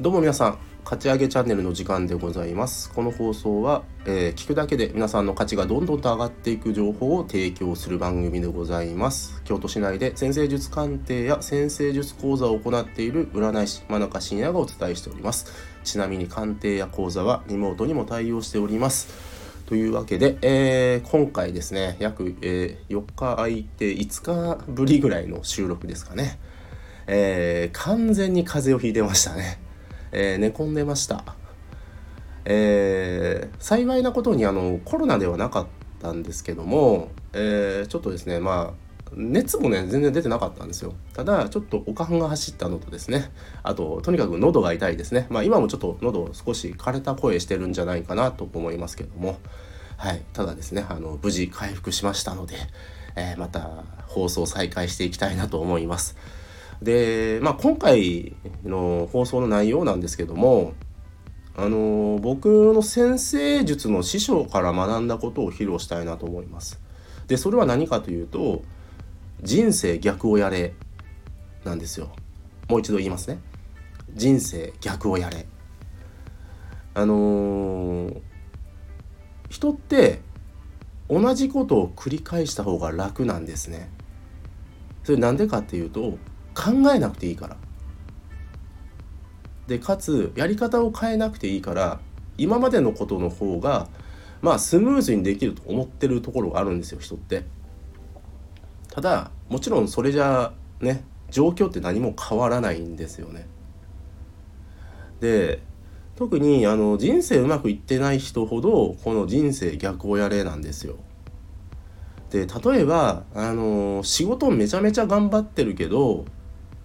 [0.00, 2.92] どうも皆さん価値上げチャンネルの時間でございます。
[2.92, 9.42] この放送は、えー、聞くだけで皆さんの価値がどんどんと上がっていく情報を提供する番組でございます。
[9.42, 15.52] 京都市内で先生術鑑定や先生術講座を行っている占い師真中信也がお伝えしております。
[15.82, 19.08] ちなみに鑑定や講座はリモートにも対応しております。
[19.66, 26.38] というわけで、えー、今回ですね約、えー、4日空いて5日ぶりぐらいの収録ですかね。
[27.08, 29.66] えー、完全に風邪をひいてましたね。
[30.12, 31.24] えー、寝込んでました、
[32.44, 35.66] えー、幸いなことにあのコロナではなかっ
[36.00, 40.94] たんですけども、えー、ちょっとですねまあ熱もね全然出てなかったんですよ。
[41.14, 43.30] ただちょっとおかんが走ったのとですね
[43.62, 45.26] あととにかく喉が痛いですね。
[45.30, 49.38] まあ今もちょっと喉少し枯れた声してるんじゃないかなと思いますけども。
[49.96, 52.54] はいただですねあの無事回復しましたので、
[53.16, 53.68] えー、また
[54.06, 56.16] 放送再開していきたいなと思います。
[56.82, 60.74] で、まあ、今回の放送の内容なんですけども
[61.56, 66.80] あの僕の先生術の師匠から学んだことを披露したいなと思います。
[67.26, 68.62] でそれは何かというと
[69.42, 70.74] 人生逆をやれ
[71.64, 72.10] なんですよ。
[72.68, 73.40] もう一度言いますね。
[74.14, 75.46] 人生逆をやれ。
[76.94, 78.20] あのー、
[79.50, 80.20] 人って
[81.08, 83.90] 同じことを繰り返した方が楽なんですね。
[85.02, 86.18] それなんでかっていうと
[86.58, 87.56] 考えなくていいから。
[89.68, 92.00] でかつやり方を変えなくていいから
[92.38, 93.88] 今までのことの方が
[94.40, 97.44] まあスムーズにできると思ってるところがあるんですよ人って。
[98.90, 103.46] ただもちろんそれじゃね状況って何も変わらないんですよね。
[105.20, 105.62] で
[106.16, 110.96] 特にあの人生うまくいってない人ほどこの人生逆をやれなんですよ。
[112.30, 116.24] で例えばあの仕事めちゃめちゃ頑張ってるけど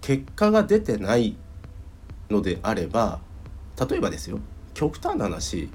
[0.00, 1.36] 結果が出てない
[2.30, 3.20] のであれば
[3.88, 4.38] 例えばですよ
[4.74, 5.70] 極端な話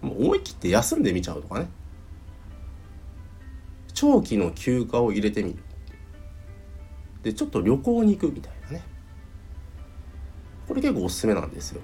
[0.00, 1.68] もう思い切って休んでみちゃうとかね。
[3.94, 5.58] 長期の休暇を入れてみる。
[7.22, 8.82] でちょっと旅行に行くみたいなね。
[10.68, 11.80] これ結構おすすめなんですよ。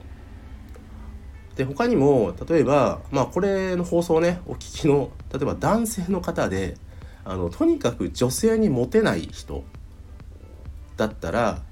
[1.56, 6.76] で他にも例えばまあこれの放送ねお聞きの例えば男性の方で
[7.24, 9.64] あのとにかく女性にモテない人。
[11.06, 11.62] だったら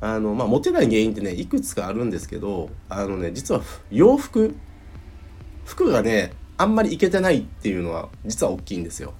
[0.00, 4.54] あの、まあ、モテない原因ってねいくつかあるんですけどあのね実は洋服
[5.64, 9.14] 服がねあんまりいけてないっていうのは実は大きいんですよ。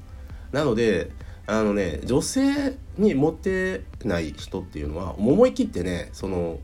[0.53, 1.11] なので
[1.47, 6.59] あのね女性にモテない人っていうのは思い切ってねその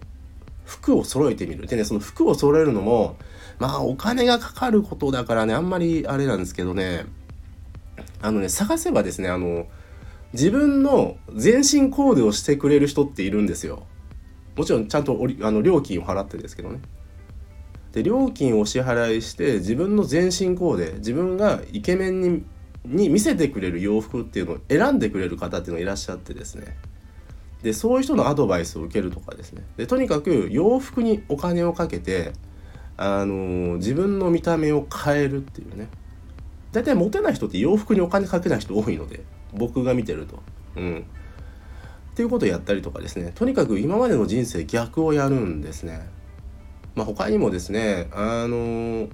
[0.65, 3.16] 服を揃えてみるでねその服を揃えるのも
[3.59, 7.06] まあお金がかかることだからねあんまりあれなんですけどね
[8.21, 9.66] あのね探せばですねあの
[10.33, 13.85] 自分の全身コーデをしてくれる人っているんですよ。
[14.57, 16.81] もちろんちゃんとおりあの料金を払ってですけどね。
[17.93, 22.45] で料金をお支払いして自分の全身コーデ自分がイケメンに
[22.85, 26.77] に見せてくれる洋服っていうのを選んでくれる方っていうのがいらっしゃってですね。
[27.63, 29.65] でそういう人のアドバイスを受けるとかですね。
[29.77, 32.33] でとにかく洋服にお金をかけて
[32.97, 35.89] あのー、自分の見た目を変えるっていうね。
[36.73, 39.21] 大体モテない人って洋服にお金かけない人多いので。
[39.56, 40.43] 僕が見てると
[40.77, 41.06] うん
[42.12, 46.09] っていうことをやったりとかですねとにかく今までの人生逆をやるんですね。
[46.94, 49.09] まあ、他にもですねあの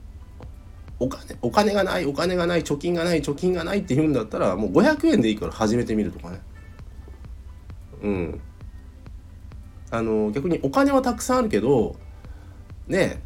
[1.00, 6.40] お金お金がないお金がない貯金がない貯金がないって言うんだったらもう500円でいいから始めてみるとかね。
[8.02, 8.40] うん。
[9.90, 11.96] あの逆にお金はたくさんあるけど
[12.86, 13.20] ね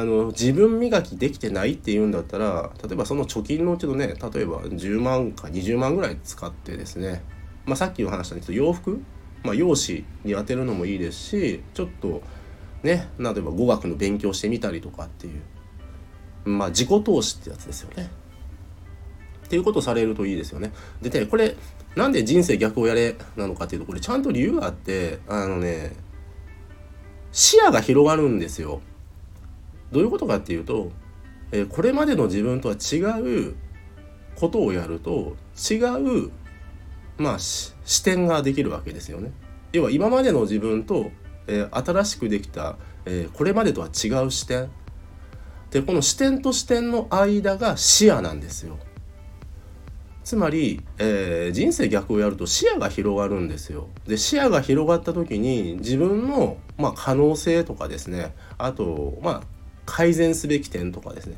[0.00, 4.16] あの自分磨きできてないって言うんだったら例えばその貯金のうちのね例え
[4.46, 7.22] ば10万か20万ぐらい使ってですね
[7.64, 9.00] まあ、さっきの話したんですけど洋服、
[9.44, 12.22] まあ、容姿に当てるのもいいですしちょっと
[12.82, 15.42] ね例えば語学の勉強してみたりとかっていう
[16.44, 18.10] まあ自己投資ってやつですよね。
[19.46, 20.72] っていうことをされるといいですよね。
[21.00, 21.54] でねこれ
[21.94, 25.92] なんで人生逆をやれなのかっていうとこれちゃんと理由があってあのね
[27.30, 28.80] 視野が広がるんですよ。
[29.92, 30.90] どういうことかっていうと、
[31.52, 33.54] えこれまでの自分とは違う
[34.34, 35.36] ことをやると
[35.70, 36.30] 違う
[37.18, 39.32] まあ視点ができるわけですよね。
[39.72, 41.10] 要は今までの自分と、
[41.46, 44.70] え、新しくできた、え、これまでとは違う視点
[45.70, 48.78] でこの視点と視点の間が視野なんですよ。
[50.22, 53.88] つまり、えー、人生逆をやると視野が広がるんですよ。
[54.06, 59.42] で視野が広がった時に自分の、まあ、可能性とかですねあと、まあ、
[59.92, 61.36] 改善すべき点とかですね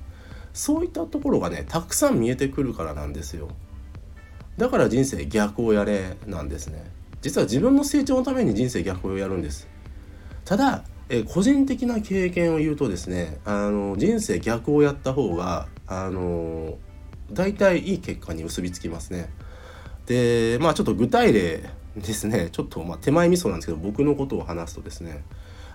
[0.53, 3.49] そういったところがねたくさん見えてくるからなんですよ。
[4.57, 6.89] だから人生逆をやれなんですね
[7.21, 9.67] 実は自分の成長のために人生逆をやるんです
[10.45, 16.79] ただえ、個人的な経験を言うとですねあの人生逆をやった方があの
[17.33, 19.29] 大体いい結果に結びつきますね。
[20.07, 21.65] でまあちょっと具体例
[21.97, 25.25] ですねちょっとまあ手前味噌なんですけど僕のことを話すとですね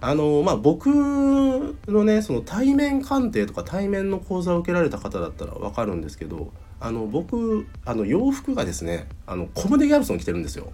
[0.02, 10.72] あのまあ僕のねその対面鑑定とか対面の講座を受けられた方だったら分かるんですけどあの僕あの洋服がですねあのコムデ・ギャルソン着てるんですよ。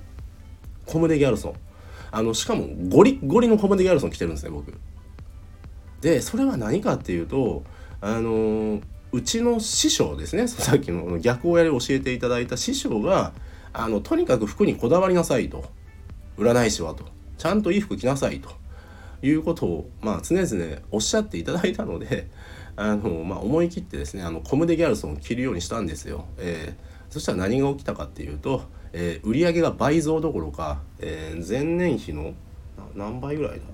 [0.86, 1.54] コムデ・ギャルソン。
[2.12, 4.74] あのしかもゴリゴリのコムデ・ギャルソン着てるんですね僕。
[6.02, 7.64] でそれは何かっていうと
[8.02, 8.80] あの
[9.12, 13.34] うちの師匠ですね さっきの逆親で教えていただいた師匠が
[13.74, 15.66] あのとにかく服にこだわりなさいと。
[16.38, 17.06] 占い師はと。
[17.38, 18.50] ちゃんといい服着なさいと。
[19.22, 22.28] いうことを、まあ、常々おっしゃっていただいたので
[22.76, 26.26] あの、まあ、思い切ってですねあのコムデ・ギャルソンを着るようにしたんですよ。
[26.38, 28.64] えー、そしたら何が起きたかっていうと、
[28.94, 32.34] えー、売上が倍増どころか、えー、前年比の
[32.96, 33.66] 何倍ぐらいだ？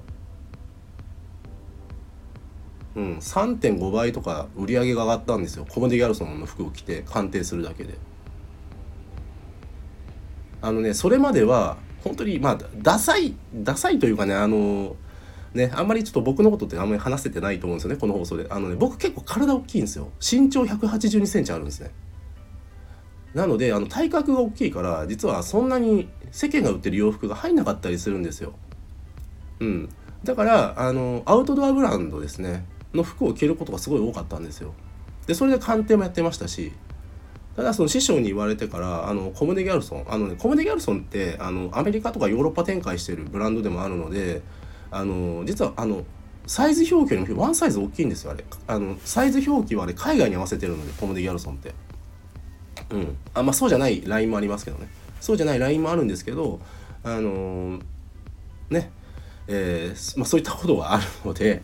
[2.94, 5.66] うん、3.5倍とか売り上げが上がったんですよ。
[5.70, 7.98] コムデ・ギャルソンの服を着て鑑定するだけで。
[10.62, 14.96] あのねそれまでは本当にまあダサいダサいというかねあの
[15.54, 18.48] ね、あんまりちょっと僕のことってあんまり話せてないと思うんですよね、この放送で。
[18.50, 20.10] あのね、僕結構体大きいんですよ。
[20.20, 21.92] 身長182センチあるんですね。
[23.34, 28.54] なので、あの体格が大きいから、実はそんなに世間が売ってる洋服が入んなかったりするんですよ。
[29.60, 29.90] うん。
[30.24, 34.74] だから、あの、アウトドアブランドですね、の服を着ることがすごい多かったんですよ。
[35.28, 36.72] で、それで鑑定もやってましたし、
[37.56, 44.42] ただその師匠に言われてからあのコムデ・ギャルソンあの、ね、コムデ・ギャルソンってあのアメリカとかヨーロッパ展開してるブランドでもあるので
[44.92, 46.04] あの実はあの
[46.46, 48.44] サイズ表記よりもワンサイズ大きいんですよあれ。
[48.68, 51.74] あのサイズ表記はあれ海外に合わせてるのでコムデ・ギャルソンって。
[52.92, 53.18] うん。
[53.34, 54.88] あまあそうじゃないラインもありますけどね。
[55.22, 56.60] そうじゃないラインもあるんですけど
[57.04, 57.80] あの
[58.70, 58.92] ね
[59.48, 61.62] えー、まあ、そういったことがあるので、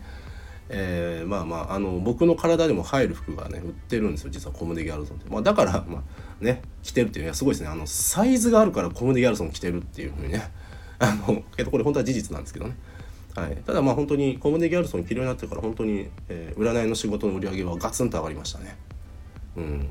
[0.68, 7.68] えー、まあまああの僕の体でも入る服がね売ってるんですよ実はコムデ・ギャルソンって、まあ、だからまあね着てるっていうのはすごいですね。
[7.68, 10.50] あのサイズがあるからコムデ・ギャルソン着てるっていうふうにね。
[11.00, 12.76] あのけどこれ本当は事実なんですけどね。
[13.40, 18.76] はい、ただまあ本当にコムデ・ギャルソン着るようになってから本当に、えー、占いの仕事の売り上げはガツンと上がりましたね。
[19.56, 19.88] うん、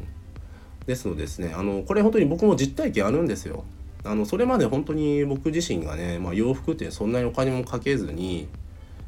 [0.86, 3.64] ですのでですねあのこれ本当に僕も実体験あるんですよ。
[4.04, 8.48] あのそれまで本当に僕自身がね、まあ、洋服ってそんなにお金もかけずに、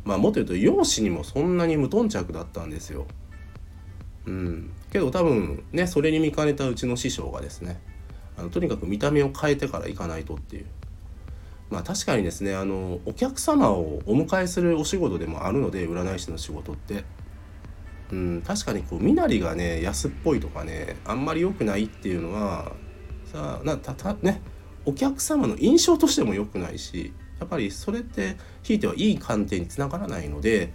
[0.04, 3.06] まあ、もっと言うと容姿にもそんなに無頓着だったんですよ。
[4.26, 7.80] うん、けど多分ねそれに見かねたうちの師匠がですね
[8.38, 10.66] あのとにかく見た目を変えてから行かないとっていう
[11.70, 17.04] まあ確かにですねあのお客様をお迎えするお仕事でもあるので占い師の仕事って。
[18.12, 22.72] うん、確かにこう身なりがね安っぽいとかねあんまり良くないっていうのは
[23.32, 24.42] さあなたたね
[24.86, 30.74] お客様の印象としても良くないしやっぱりそれってひいてはいい鑑定につながらないので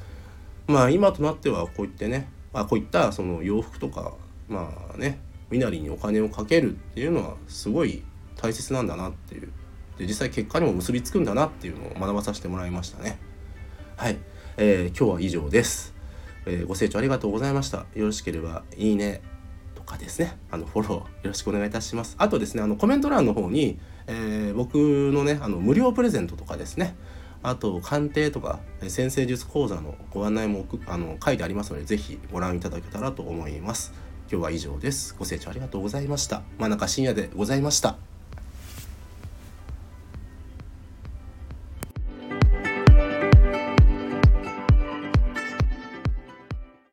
[0.66, 4.14] まあ今となってはこういってね、あ、こういったその洋服とか
[4.48, 5.18] まあね
[5.50, 8.02] 身なりにお金をかけるっていうのはすごい
[8.36, 9.52] 大切なんだなっていう
[9.98, 13.18] で実際結果にも結びつくんだなっていうのを学ばさせてもらいましたね。
[13.96, 14.18] はい、
[14.56, 15.94] えー、今日は以上です、
[16.46, 17.86] えー、ご清聴ありがとうございました。
[17.94, 19.22] よろしければいいね。
[19.74, 20.38] とかですね。
[20.50, 22.16] あのフォローよろしくお願いいたします。
[22.18, 26.96] あとですねあのコメント欄の方に、えー、僕のねあの無料プレゼントとかですね。
[27.42, 33.92] あと鑑定とか先生術講座のご案内もあの書いてありますので是非ご覧いただけたらと思います。
[34.30, 35.14] 今日は以上です。
[35.18, 36.42] ご清聴ありがとうございました。
[36.58, 38.13] 真中深夜でございました。